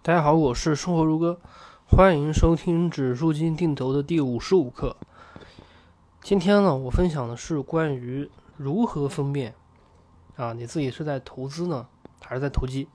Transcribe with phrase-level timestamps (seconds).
[0.00, 1.40] 大家好，我是生活如歌，
[1.84, 4.96] 欢迎收听指数基金定投的第五十五课。
[6.22, 9.54] 今天呢，我分享的是关于如何分辨
[10.36, 11.88] 啊，你自己是在投资呢，
[12.22, 12.88] 还是在投机？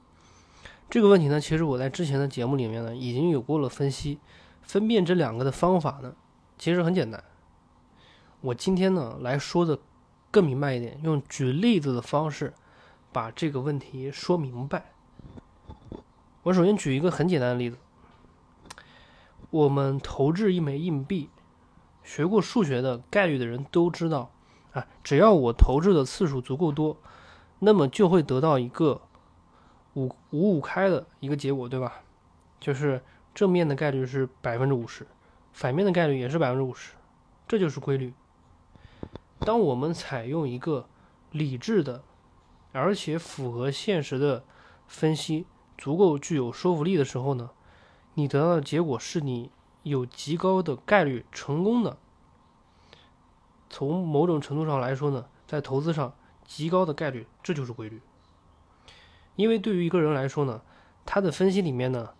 [0.90, 4.20] 这个问题呢，其实我在之前的节目里面呢，已经有过了分析。
[4.62, 6.16] 分辨这两个的方法呢，
[6.58, 7.22] 其实很简单。
[8.40, 9.78] 我今天呢来说的
[10.32, 12.54] 更明白一点，用举例子的方式
[13.12, 14.93] 把这个问题说明白。
[16.44, 17.78] 我首先举一个很简单的例子，
[19.50, 21.30] 我们投掷一枚硬币，
[22.04, 24.30] 学过数学的概率的人都知道，
[24.74, 26.98] 啊，只要我投掷的次数足够多，
[27.60, 29.02] 那么就会得到一个
[29.94, 32.02] 五五五开的一个结果，对吧？
[32.60, 33.02] 就是
[33.34, 35.08] 正面的概率是百分之五十，
[35.54, 36.96] 反面的概率也是百分之五十，
[37.48, 38.14] 这就是规律。
[39.40, 40.90] 当我们采用一个
[41.32, 42.04] 理智的，
[42.74, 44.44] 而且符合现实的
[44.88, 45.46] 分析。
[45.78, 47.50] 足够具有说服力的时候呢，
[48.14, 49.52] 你得到的结果是你
[49.82, 51.98] 有极高的概率成功的。
[53.70, 56.14] 从某种程度上来说呢，在投资上
[56.46, 58.02] 极高的概率，这就是规律。
[59.36, 60.62] 因为对于一个人来说呢，
[61.06, 62.12] 他的分析里面呢，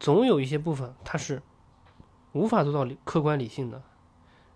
[0.00, 1.40] 总有一些部分他是
[2.32, 3.82] 无法做到客观理性的，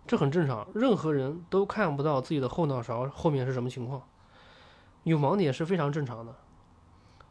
[0.09, 0.67] 这很正常。
[0.75, 4.03] 任何人都看不到自己的后脑勺后面是什么情况，
[5.05, 6.35] 有盲点是非常正常的。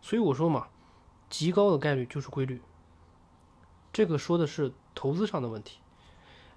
[0.02, 0.68] 所以我说嘛。
[1.30, 2.60] 极高的概率就是规律，
[3.94, 5.80] 这个说的是投资上的问题。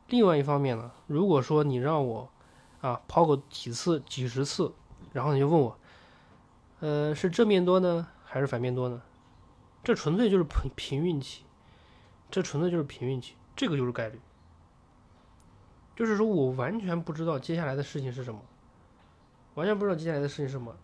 [0.09, 2.31] 另外一方面呢，如果说你让我
[2.81, 4.73] 啊抛个几次、几十次，
[5.13, 5.79] 然后你就问我，
[6.81, 9.03] 呃，是正面多呢，还是反面多呢？
[9.85, 11.45] 这纯粹就是凭凭运气，
[12.31, 14.21] 这纯粹就是凭运气，这个就是概率。
[15.95, 18.41] 就是说我完全不知道接下来的事情是什么，
[19.55, 20.75] 完全不知道接下来的事情是什么，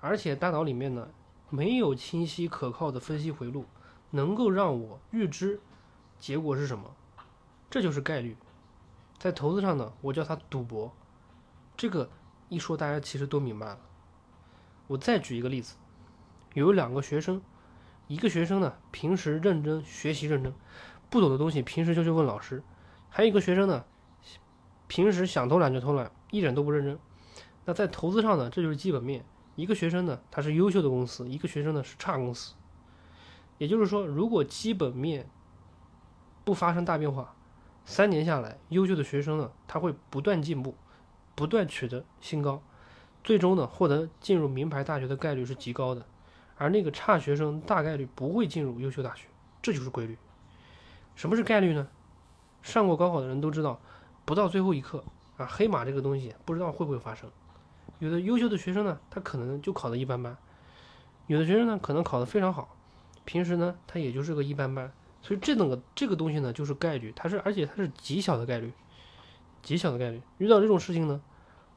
[0.00, 1.08] 而且大脑里面呢。
[1.50, 3.66] 没有清晰可靠的分析回路，
[4.10, 5.60] 能够让我预知
[6.18, 6.94] 结果是什么，
[7.68, 8.36] 这就是概率。
[9.18, 10.92] 在投资上呢，我叫它赌博。
[11.76, 12.08] 这个
[12.48, 13.78] 一说，大家其实都明白了。
[14.86, 15.74] 我再举一个例子，
[16.54, 17.42] 有两个学生，
[18.06, 20.54] 一个学生呢平时认真学习认真，
[21.10, 22.60] 不懂的东西平时就去问老师；
[23.08, 23.84] 还有一个学生呢，
[24.86, 26.98] 平时想偷懒就偷懒，一点都不认真。
[27.64, 29.24] 那在投资上呢，这就是基本面。
[29.60, 32.54] 一个学生呢，他是优秀的公司；一个学生呢是差公司。
[33.58, 35.28] 也就是说，如果基本面
[36.44, 37.34] 不发生大变化，
[37.84, 40.74] 三年下来，优秀的学生呢，他会不断进步，
[41.34, 42.62] 不断取得新高，
[43.22, 46.06] 最终呢，获得进入名牌大学的概率是极高的。
[46.56, 49.26] 而那个差学生大概率不会进入优秀大学，
[49.60, 50.16] 这就是规律。
[51.14, 51.86] 什么是概率呢？
[52.62, 53.78] 上过高考的人都知道，
[54.24, 55.04] 不到最后一刻
[55.36, 57.30] 啊，黑马这个东西不知道会不会发生。
[58.00, 60.34] 有的优秀的学生呢，他可能就考的一般般；
[61.26, 62.74] 有的学生呢，可能考得非常好，
[63.26, 64.90] 平时呢，他也就是个一般般。
[65.20, 68.72] 所以这种个这个东西呢，就是概率，它是而且它是极小的概率，
[69.62, 70.22] 极小的概率。
[70.38, 71.20] 遇到这种事情呢，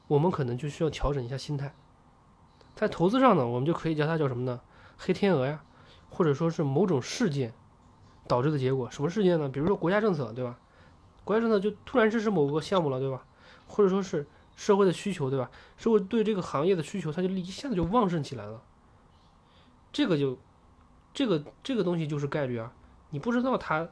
[0.08, 1.76] 我们可能就需要调整一下心态。
[2.74, 4.62] 在投资上呢，我们就可以叫它叫什么呢？
[4.98, 5.62] 黑天鹅呀，
[6.10, 7.54] 或者说是某种事件
[8.30, 8.90] 导致的结果。
[8.90, 9.50] 什么事件呢？
[9.50, 10.58] 比如说国家政策，对吧？
[11.26, 13.26] 国家政策就突然支持某个项目了，对吧？
[13.68, 14.26] 或者说是。
[14.56, 15.50] 社会的需求，对吧？
[15.78, 18.62] 社会对这个行业的需求，它就一下子就旺盛起来了。
[19.92, 20.38] 这个就，
[21.14, 22.72] 这个这个东西就是概率啊！
[23.10, 23.90] 你不知道它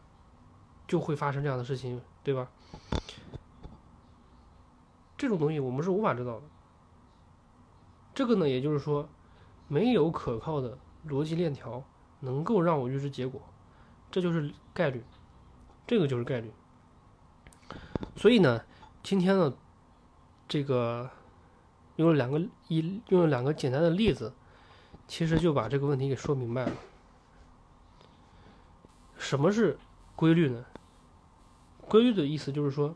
[0.88, 2.47] 就会发生这样的事情，对吧？
[5.17, 6.44] 这种东西我们是无法知道的。
[8.13, 9.09] 这个呢，也就是说，
[9.67, 10.77] 没有可靠的
[11.07, 11.83] 逻辑链条
[12.19, 13.41] 能够让我预知结果，
[14.11, 15.03] 这就是概率，
[15.88, 16.51] 这个就是概率。
[18.16, 18.63] 所以呢，
[19.01, 19.53] 今天呢。
[20.51, 21.09] 这个
[21.95, 24.34] 用了两个一用了两个简单的例子，
[25.07, 26.73] 其实就把这个问题给说明白了。
[29.17, 29.79] 什么是
[30.13, 30.66] 规律呢？
[31.88, 32.94] 规律的意思就是说，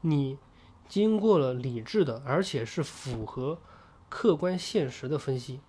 [0.00, 0.36] 你
[0.88, 3.60] 经过了理智的，而且是符合
[4.08, 5.60] 客观现实的分析，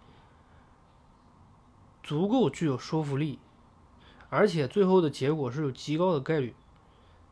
[2.02, 3.38] 足够具有说服力，
[4.32, 6.56] 而且最后的结果是有极高的概率，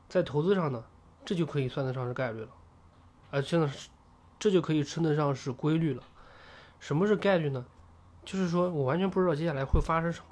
[0.07, 0.83] 在投资上呢，
[1.25, 2.50] 这就可以算得上是概率了。
[3.31, 3.89] 啊，现在是，
[4.39, 6.03] 这就可以称得上是规律了。
[6.79, 7.65] 什么是概率呢？
[8.24, 10.25] 就是说我完全不知道接下来会发生什么，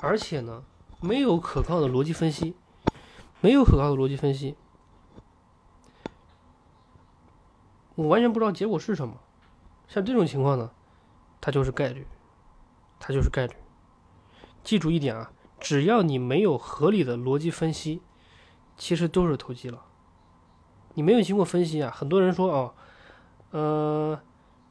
[0.00, 0.64] 而且呢，
[1.00, 2.54] 没有可靠的逻辑分析，
[3.40, 4.56] 没有可靠的逻辑分析，
[7.96, 9.20] 我完全不知道结果是什么。
[9.88, 10.70] 像这种情况呢，
[11.40, 12.06] 它就是概率，
[12.98, 13.54] 它就是概率。
[14.62, 18.00] 记住一点啊，只要你没有合理的逻辑分析，
[18.76, 19.84] 其实都是投机了。
[20.94, 21.90] 你没有经过分析啊？
[21.90, 22.74] 很多人说哦，
[23.50, 24.20] 呃，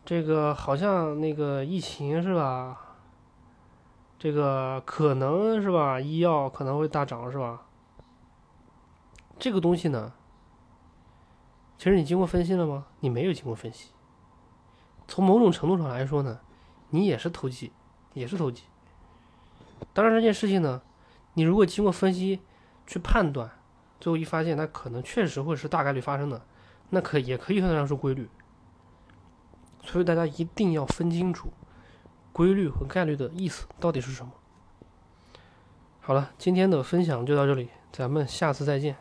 [0.06, 2.78] 这个好像那个疫情是吧？
[4.20, 7.64] 这个可能是吧，医药可能会大涨是吧？
[9.40, 10.14] 这个东西呢，
[11.78, 12.86] 其实你经过分析了吗？
[13.00, 13.90] 你没有经过分析。
[15.08, 16.40] 从某种程度上来说呢，
[16.92, 17.74] 你也是投机，
[18.14, 18.64] 也是投机。
[19.92, 20.84] 当然这件事情呢，
[21.34, 22.40] 你如果经过分析
[22.86, 23.50] 去判断，
[24.01, 26.42] 最后一发现它可能确实会是大概率发生的，
[26.89, 28.27] 那可也可以算得上是规律。
[29.83, 31.53] 所以大家一定要分清楚
[32.33, 34.31] 规律和概率的意思到底是什么。
[36.01, 38.98] 好了，今天的分享就到这里，咱们下次再见。